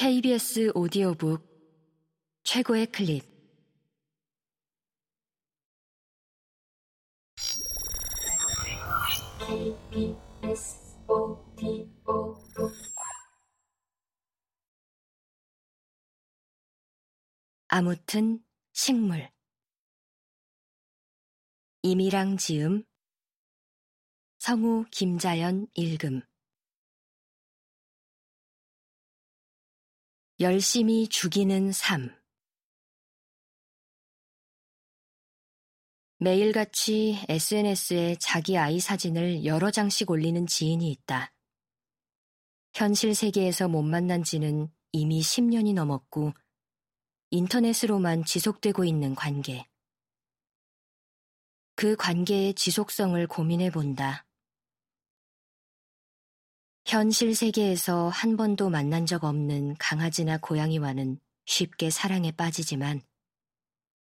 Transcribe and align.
KBS 0.00 0.70
오디오북 0.76 1.44
최고의 2.44 2.86
클립. 2.86 3.24
KBS 9.40 10.98
오디오북 11.08 12.38
아무튼 17.66 18.38
식물. 18.72 19.28
이미랑 21.82 22.36
지음 22.36 22.84
성우 24.38 24.84
김자연 24.92 25.66
읽음 25.74 26.27
열심히 30.40 31.08
죽이는 31.08 31.72
삶 31.72 32.14
매일같이 36.18 37.18
SNS에 37.28 38.14
자기 38.20 38.56
아이 38.56 38.78
사진을 38.78 39.44
여러 39.44 39.72
장씩 39.72 40.08
올리는 40.08 40.46
지인이 40.46 40.88
있다. 40.92 41.32
현실 42.72 43.16
세계에서 43.16 43.66
못 43.66 43.82
만난 43.82 44.22
지는 44.22 44.68
이미 44.92 45.22
10년이 45.22 45.74
넘었고 45.74 46.32
인터넷으로만 47.30 48.24
지속되고 48.24 48.84
있는 48.84 49.16
관계. 49.16 49.66
그 51.74 51.96
관계의 51.96 52.54
지속성을 52.54 53.26
고민해 53.26 53.72
본다. 53.72 54.27
현실 56.88 57.34
세계에서 57.34 58.08
한 58.08 58.38
번도 58.38 58.70
만난 58.70 59.04
적 59.04 59.22
없는 59.22 59.76
강아지나 59.76 60.38
고양이와는 60.38 61.20
쉽게 61.44 61.90
사랑에 61.90 62.32
빠지지만 62.32 63.02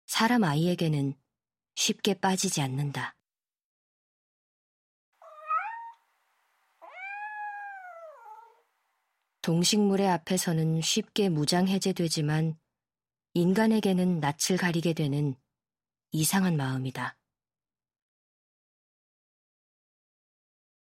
사람 0.07 0.43
아이에게는 0.43 1.15
쉽게 1.75 2.15
빠지지 2.15 2.63
않는다. 2.63 3.15
동식물의 9.43 10.09
앞에서는 10.09 10.81
쉽게 10.81 11.29
무장해제되지만 11.29 12.59
인간에게는 13.35 14.21
낯을 14.21 14.57
가리게 14.59 14.95
되는 14.95 15.35
이상한 16.11 16.57
마음이다. 16.57 17.19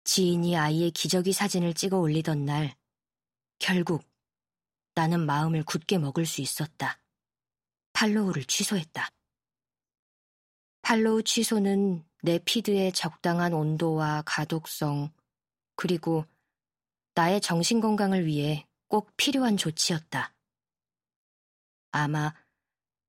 지인이 0.07 0.57
아이의 0.57 0.93
기저귀 0.93 1.33
사진을 1.33 1.75
찍어 1.75 1.99
올리던 1.99 2.45
날, 2.45 2.77
결국 3.59 4.05
나는 4.95 5.27
마음을 5.27 5.65
굳게 5.65 5.99
먹을 5.99 6.27
수 6.27 6.41
있었다. 6.41 7.01
팔로우를 7.93 8.45
취소했다. 8.45 9.09
팔로우 10.83 11.25
취소는 11.25 12.05
내 12.23 12.39
피드의 12.39 12.93
적당한 12.93 13.53
온도와 13.53 14.23
가독성, 14.25 15.13
그리고 15.75 16.25
나의 17.15 17.41
정신 17.41 17.81
건강을 17.81 18.27
위해 18.27 18.65
꼭 18.87 19.11
필요한 19.17 19.57
조치였다. 19.57 20.33
아마 21.91 22.33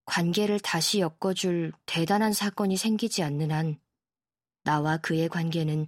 관계를 0.06 0.60
다시 0.60 1.02
엮어줄 1.02 1.74
대단한 1.86 2.34
사건이 2.34 2.76
생기지 2.76 3.22
않는 3.22 3.52
한 3.52 3.80
나와 4.64 4.98
그의 4.98 5.30
관계는 5.30 5.88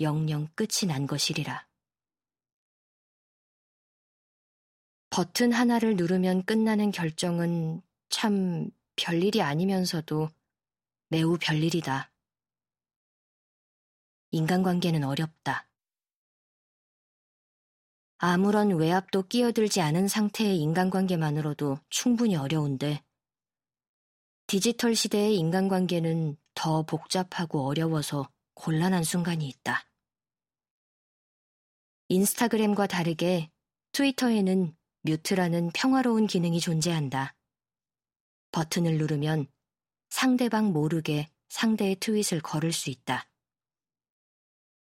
영영 0.00 0.48
끝이 0.54 0.86
난 0.86 1.06
것이리라. 1.06 1.66
버튼 5.10 5.52
하나를 5.52 5.96
누르면 5.96 6.44
끝나는 6.44 6.92
결정은 6.92 7.82
참 8.08 8.70
별일이 8.96 9.42
아니면서도 9.42 10.28
매우 11.08 11.38
별일이다. 11.40 12.12
인간관계는 14.30 15.04
어렵다. 15.04 15.68
아무런 18.18 18.70
외압도 18.76 19.22
끼어들지 19.22 19.80
않은 19.80 20.08
상태의 20.08 20.58
인간관계만으로도 20.58 21.78
충분히 21.88 22.36
어려운데, 22.36 23.02
디지털 24.46 24.94
시대의 24.94 25.36
인간관계는 25.36 26.36
더 26.54 26.82
복잡하고 26.82 27.66
어려워서 27.66 28.28
곤란한 28.58 29.04
순간이 29.04 29.48
있다. 29.48 29.88
인스타그램과 32.08 32.88
다르게 32.88 33.52
트위터에는 33.92 34.76
뮤트라는 35.02 35.70
평화로운 35.72 36.26
기능이 36.26 36.58
존재한다. 36.58 37.36
버튼을 38.50 38.98
누르면 38.98 39.46
상대방 40.10 40.72
모르게 40.72 41.30
상대의 41.48 41.96
트윗을 41.96 42.40
걸을 42.40 42.72
수 42.72 42.90
있다. 42.90 43.30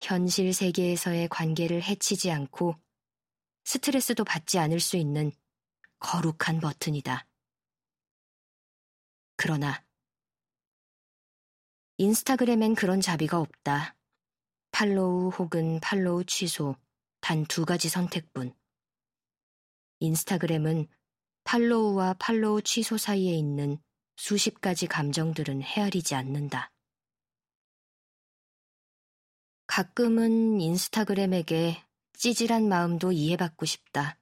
현실 0.01 0.55
세계에서의 0.55 1.29
관계를 1.29 1.83
해치지 1.83 2.31
않고 2.31 2.75
스트레스도 3.65 4.25
받지 4.25 4.59
않을 4.59 4.81
수 4.81 4.97
있는 4.97 5.31
거룩한 5.99 6.61
버튼이다. 6.61 7.27
그러나 9.37 9.85
인스타그램엔 12.01 12.77
그런 12.77 13.01
자비가 13.01 13.41
없다. 13.41 13.97
팔로우 14.71 15.31
혹은 15.31 15.81
팔로우 15.81 16.25
취소, 16.27 16.77
단 17.21 17.45
두 17.47 17.65
가지 17.65 17.89
선택뿐. 17.89 18.55
인스타그램은 19.99 20.87
팔로우와 21.43 22.15
팔로우 22.21 22.63
취소 22.63 22.99
사이에 22.99 23.33
있는 23.33 23.79
수십 24.15 24.61
가지 24.61 24.87
감정들은 24.87 25.63
헤아리지 25.63 26.15
않는다. 26.15 26.71
가끔은 29.67 30.61
인스타그램에게 30.61 31.85
찌질한 32.13 32.69
마음도 32.69 33.11
이해받고 33.11 33.67
싶다. 33.67 34.21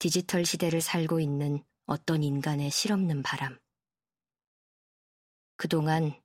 디지털 0.00 0.44
시대를 0.44 0.80
살고 0.80 1.20
있는 1.20 1.64
어떤 1.86 2.24
인간의 2.24 2.72
실없는 2.72 3.22
바람. 3.22 3.56
그동안 5.56 6.23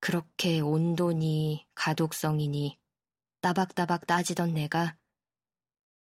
그렇게 0.00 0.60
온도니 0.60 1.66
가독성이니 1.74 2.78
따박따박 3.42 4.06
따지던 4.06 4.54
내가 4.54 4.96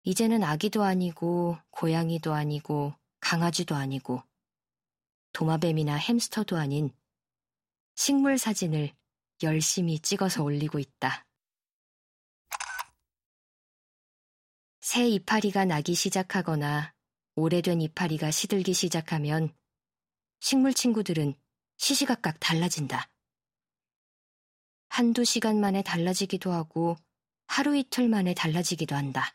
이제는 0.04 0.44
아기도 0.44 0.84
아니고 0.84 1.58
고양이도 1.72 2.34
아니고 2.34 2.94
강아지도 3.20 3.76
아니고 3.76 4.24
도마뱀이나 5.34 5.96
햄스터도 5.96 6.58
아닌 6.58 6.92
식물 7.96 8.38
사진을 8.38 8.96
열심히 9.44 10.00
찍어서 10.00 10.44
올리고 10.44 10.80
있다. 10.80 11.26
새 14.80 15.08
이파리가 15.08 15.66
나기 15.66 15.96
시작하거나 15.96 16.94
오래된 17.36 17.82
이파리가 17.82 18.32
시들기 18.32 18.74
시작하면 18.74 19.54
식물 20.40 20.74
친구들은 20.74 21.36
시시각각 21.78 22.40
달라진다. 22.40 23.09
한두 25.00 25.24
시간 25.24 25.62
만에 25.62 25.82
달라지기도 25.82 26.52
하고 26.52 26.98
하루 27.48 27.74
이틀 27.74 28.10
만에 28.10 28.34
달라지기도 28.34 28.98
한다. 28.98 29.34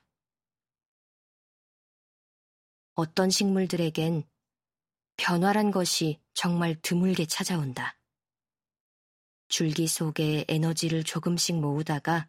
어떤 2.92 3.30
식물들에겐 3.30 4.24
변화란 5.16 5.70
것이 5.70 6.20
정말 6.34 6.78
드물게 6.82 7.24
찾아온다. 7.24 7.98
줄기 9.48 9.86
속에 9.86 10.44
에너지를 10.48 11.02
조금씩 11.02 11.58
모으다가 11.58 12.28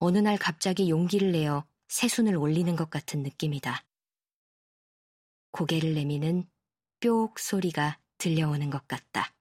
어느 0.00 0.18
날 0.18 0.36
갑자기 0.36 0.90
용기를 0.90 1.30
내어 1.30 1.64
새순을 1.86 2.34
올리는 2.36 2.74
것 2.74 2.90
같은 2.90 3.22
느낌이다. 3.22 3.84
고개를 5.52 5.94
내미는 5.94 6.50
뾱 6.98 7.38
소리가 7.38 8.00
들려오는 8.18 8.68
것 8.68 8.88
같다. 8.88 9.32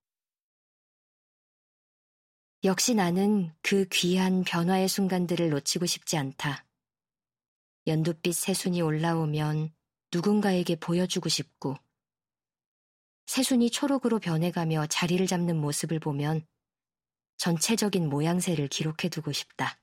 역시 2.63 2.94
나는 2.94 3.52
그 3.63 3.86
귀한 3.92 4.44
변화의 4.44 4.88
순간들을 4.88 5.50
놓치고 5.50 5.88
싶지 5.88 6.18
않다. 6.18 6.63
연두빛 7.88 8.36
새순이 8.36 8.81
올라오면 8.81 9.74
누군가에게 10.13 10.75
보여주고 10.75 11.28
싶고, 11.28 11.75
새순이 13.25 13.72
초록으로 13.72 14.19
변해가며 14.19 14.86
자리를 14.88 15.25
잡는 15.25 15.58
모습을 15.58 16.00
보면 16.00 16.46
전체적인 17.38 18.08
모양새를 18.08 18.68
기록해두고 18.68 19.31
싶다. 19.31 19.80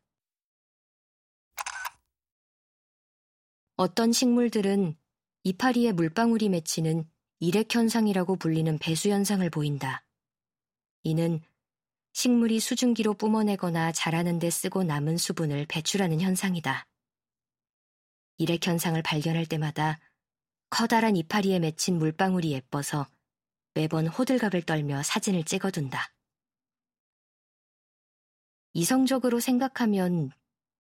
어떤 3.75 4.13
식물들은 4.13 4.97
이파리에 5.43 5.93
물방울이 5.93 6.49
맺히는 6.49 7.11
일액현상이라고 7.41 8.37
불리는 8.37 8.79
배수현상을 8.79 9.49
보인다. 9.51 10.05
이는 11.03 11.41
식물이 12.13 12.61
수증기로 12.61 13.15
뿜어내거나 13.15 13.93
자라는 13.93 14.39
데 14.39 14.51
쓰고 14.51 14.83
남은 14.83 15.17
수분을 15.19 15.67
배출하는 15.67 16.21
현상이다. 16.21 16.87
일액 18.39 18.67
현상을 18.67 19.01
발견할 19.03 19.47
때마다 19.47 19.99
커다란 20.71 21.17
이파리에 21.17 21.59
맺힌 21.61 21.99
물방울이 21.99 22.53
예뻐서 22.53 23.07
매번 23.75 24.07
호들갑을 24.07 24.63
떨며 24.63 25.03
사진을 25.03 25.45
찍어둔다. 25.45 26.13
이성적으로 28.75 29.41
생각하면 29.41 30.31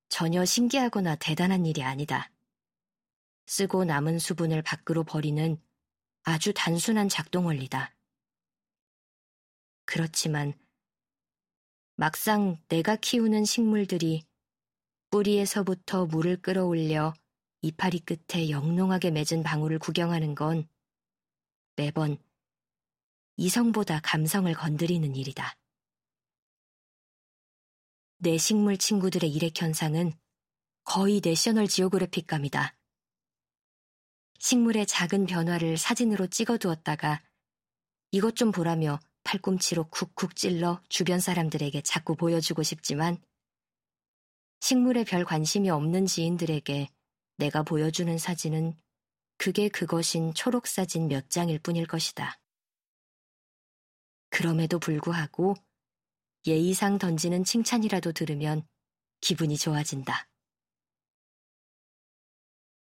전혀 0.08 0.44
신기하거나 0.44 1.16
대단한 1.16 1.66
일이 1.66 1.82
아니다. 1.82 2.30
쓰고 3.46 3.84
남은 3.84 4.18
수분을 4.18 4.62
밖으로 4.62 5.04
버리는 5.04 5.60
아주 6.22 6.52
단순한 6.54 7.08
작동 7.08 7.46
원리다. 7.46 7.94
그렇지만 9.84 10.52
막상 12.00 12.62
내가 12.68 12.94
키우는 12.94 13.44
식물들이 13.44 14.22
뿌리에서부터 15.10 16.06
물을 16.06 16.40
끌어올려 16.40 17.12
이파리 17.60 17.98
끝에 17.98 18.50
영롱하게 18.50 19.10
맺은 19.10 19.42
방울을 19.42 19.80
구경하는 19.80 20.36
건 20.36 20.68
매번 21.74 22.16
이성보다 23.36 23.98
감성을 24.04 24.54
건드리는 24.54 25.16
일이다. 25.16 25.58
내 28.18 28.38
식물 28.38 28.78
친구들의 28.78 29.28
일액 29.28 29.60
현상은 29.60 30.12
거의 30.84 31.20
내셔널 31.20 31.66
지오그래픽감이다. 31.66 32.76
식물의 34.38 34.86
작은 34.86 35.26
변화를 35.26 35.76
사진으로 35.76 36.28
찍어두었다가 36.28 37.24
이것 38.12 38.36
좀 38.36 38.52
보라며 38.52 39.00
팔꿈치로 39.28 39.84
쿡쿡 39.90 40.36
찔러 40.36 40.80
주변 40.88 41.20
사람들에게 41.20 41.82
자꾸 41.82 42.16
보여주고 42.16 42.62
싶지만 42.62 43.18
식물에 44.60 45.04
별 45.04 45.26
관심이 45.26 45.68
없는 45.68 46.06
지인들에게 46.06 46.88
내가 47.36 47.62
보여주는 47.62 48.16
사진은 48.16 48.74
그게 49.36 49.68
그것인 49.68 50.32
초록 50.32 50.66
사진 50.66 51.08
몇 51.08 51.28
장일 51.28 51.58
뿐일 51.58 51.86
것이다. 51.86 52.40
그럼에도 54.30 54.78
불구하고 54.78 55.54
예의상 56.46 56.96
던지는 56.96 57.44
칭찬이라도 57.44 58.12
들으면 58.12 58.66
기분이 59.20 59.58
좋아진다. 59.58 60.26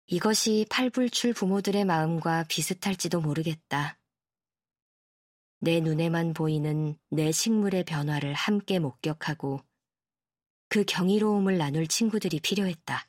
이것이 0.06 0.64
팔불출 0.70 1.34
부모들의 1.34 1.84
마음과 1.84 2.46
비슷할지도 2.48 3.20
모르겠다. 3.20 3.99
내 5.62 5.80
눈에만 5.80 6.34
보이는 6.34 6.98
내 7.10 7.32
식물의 7.32 7.84
변화를 7.84 8.34
함께 8.34 8.78
목격하고 8.78 9.60
그 10.68 10.84
경이로움을 10.84 11.58
나눌 11.58 11.86
친구들이 11.86 12.40
필요했다. 12.40 13.08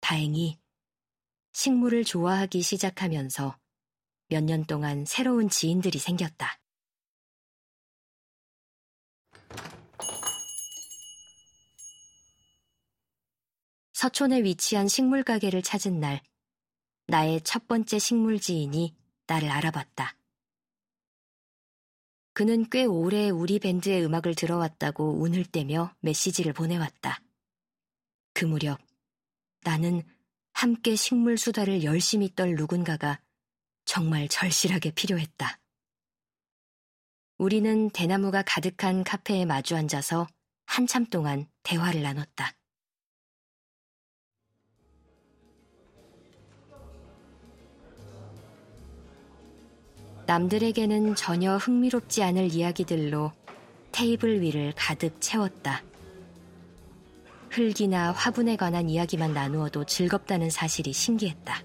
다행히 0.00 0.58
식물을 1.52 2.04
좋아하기 2.04 2.62
시작하면서 2.62 3.58
몇 4.28 4.44
년 4.44 4.64
동안 4.64 5.04
새로운 5.06 5.48
지인들이 5.48 5.98
생겼다. 5.98 6.60
서촌에 13.92 14.42
위치한 14.42 14.86
식물 14.86 15.24
가게를 15.24 15.62
찾은 15.62 15.98
날, 15.98 16.22
나의 17.08 17.40
첫 17.42 17.66
번째 17.66 17.98
식물 17.98 18.38
지인이 18.38 18.94
나를 19.26 19.50
알아봤다. 19.50 20.17
그는 22.38 22.70
꽤 22.70 22.84
오래 22.84 23.30
우리 23.30 23.58
밴드의 23.58 24.04
음악을 24.04 24.36
들어왔다고 24.36 25.20
운을 25.20 25.44
떼며 25.46 25.92
메시지를 25.98 26.52
보내왔다. 26.52 27.20
그 28.32 28.44
무렵 28.44 28.78
나는 29.64 30.04
함께 30.52 30.94
식물 30.94 31.36
수다를 31.36 31.82
열심히 31.82 32.32
떨 32.36 32.54
누군가가 32.54 33.20
정말 33.86 34.28
절실하게 34.28 34.92
필요했다. 34.92 35.58
우리는 37.38 37.90
대나무가 37.90 38.44
가득한 38.46 39.02
카페에 39.02 39.44
마주 39.44 39.74
앉아서 39.74 40.28
한참 40.64 41.06
동안 41.06 41.48
대화를 41.64 42.02
나눴다. 42.02 42.52
남들에게는 50.28 51.14
전혀 51.14 51.56
흥미롭지 51.56 52.22
않을 52.22 52.52
이야기들로 52.52 53.32
테이블 53.92 54.42
위를 54.42 54.74
가득 54.76 55.22
채웠다. 55.22 55.82
흙이나 57.48 58.12
화분에 58.12 58.56
관한 58.56 58.90
이야기만 58.90 59.32
나누어도 59.32 59.84
즐겁다는 59.84 60.50
사실이 60.50 60.92
신기했다. 60.92 61.62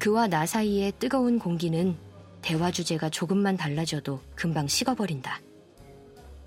그와 0.00 0.26
나 0.26 0.46
사이의 0.46 0.94
뜨거운 0.98 1.38
공기는 1.38 1.96
대화 2.42 2.72
주제가 2.72 3.08
조금만 3.10 3.56
달라져도 3.56 4.18
금방 4.34 4.66
식어버린다. 4.66 5.40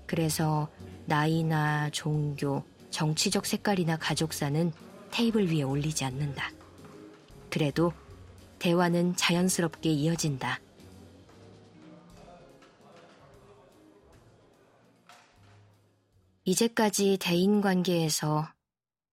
그래서 0.04 0.68
나이나 1.06 1.88
종교, 1.88 2.62
정치적 2.90 3.46
색깔이나 3.46 3.96
가족사는 3.96 4.72
테이블 5.10 5.50
위에 5.50 5.62
올리지 5.62 6.04
않는다. 6.04 6.50
그래도 7.48 7.94
대화는 8.64 9.14
자연스럽게 9.14 9.90
이어진다. 9.90 10.58
이제까지 16.44 17.18
대인 17.20 17.60
관계에서 17.60 18.50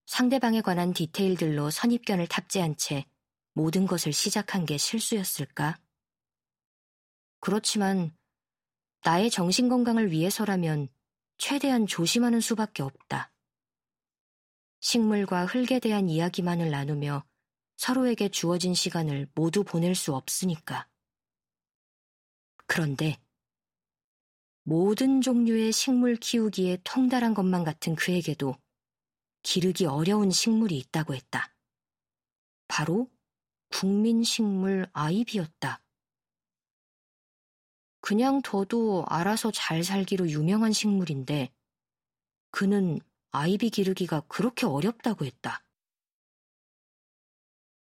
상대방에 0.06 0.62
관한 0.62 0.94
디테일들로 0.94 1.68
선입견을 1.68 2.28
탑재한 2.28 2.78
채 2.78 3.04
모든 3.52 3.86
것을 3.86 4.14
시작한 4.14 4.64
게 4.64 4.78
실수였을까? 4.78 5.76
그렇지만 7.40 8.16
나의 9.04 9.28
정신 9.30 9.68
건강을 9.68 10.12
위해서라면 10.12 10.88
최대한 11.36 11.86
조심하는 11.86 12.40
수밖에 12.40 12.82
없다. 12.82 13.30
식물과 14.80 15.44
흙에 15.44 15.78
대한 15.78 16.08
이야기만을 16.08 16.70
나누며 16.70 17.22
서로에게 17.82 18.28
주어진 18.28 18.74
시간을 18.74 19.28
모두 19.34 19.64
보낼 19.64 19.96
수 19.96 20.14
없으니까. 20.14 20.88
그런데 22.68 23.20
모든 24.62 25.20
종류의 25.20 25.72
식물 25.72 26.14
키우기에 26.14 26.82
통달한 26.84 27.34
것만 27.34 27.64
같은 27.64 27.96
그에게도 27.96 28.54
기르기 29.42 29.86
어려운 29.86 30.30
식물이 30.30 30.78
있다고 30.78 31.16
했다. 31.16 31.52
바로 32.68 33.10
국민식물 33.70 34.86
아이비였다. 34.92 35.82
그냥 38.00 38.42
둬도 38.42 39.06
알아서 39.08 39.50
잘 39.50 39.82
살기로 39.82 40.30
유명한 40.30 40.72
식물인데 40.72 41.52
그는 42.52 43.00
아이비 43.32 43.70
기르기가 43.70 44.20
그렇게 44.28 44.66
어렵다고 44.66 45.24
했다. 45.24 45.64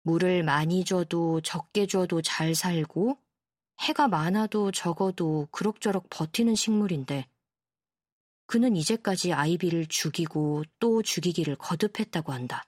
물을 0.07 0.45
많이 0.45 0.85
줘도 0.85 1.41
적게 1.41 1.89
줘도 1.89 2.23
잘 2.23 2.55
살고 2.55 3.19
해가 3.81 4.07
많아도 4.07 4.71
적어도 4.71 5.49
그럭저럭 5.51 6.07
버티는 6.11 6.55
식물인데 6.55 7.29
그는 8.47 8.77
이제까지 8.77 9.33
아이비를 9.33 9.87
죽이고 9.87 10.63
또 10.79 11.03
죽이기를 11.03 11.57
거듭했다고 11.57 12.33
한다. 12.33 12.63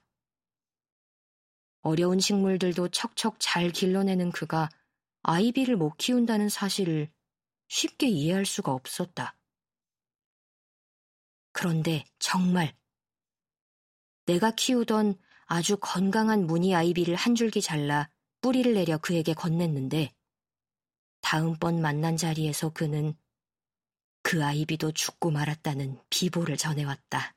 어려운 1.79 2.19
식물들도 2.19 2.89
척척 2.89 3.37
잘 3.39 3.69
길러내는 3.69 4.33
그가 4.33 4.67
아이비를 5.23 5.77
못 5.77 5.95
키운다는 5.95 6.49
사실을 6.49 7.09
쉽게 7.69 8.09
이해할 8.09 8.45
수가 8.45 8.73
없었다. 8.73 9.37
그런데 11.53 12.03
정말 12.19 12.75
내가 14.25 14.51
키우던 14.51 15.17
아주 15.51 15.77
건강한 15.77 16.45
무늬 16.45 16.75
아이비를 16.75 17.15
한 17.15 17.33
줄기 17.33 17.59
잘라 17.59 18.07
뿌리를 18.39 18.71
내려 18.71 18.99
그에게 18.99 19.33
건넸는데 19.33 20.11
다음번 21.21 21.81
만난 21.81 22.17
자리에서 22.17 22.69
그는 22.69 23.15
그 24.21 24.45
아이비도 24.45 24.91
죽고 24.91 25.31
말았다는 25.31 25.99
비보를 26.11 26.55
전해왔다. 26.55 27.33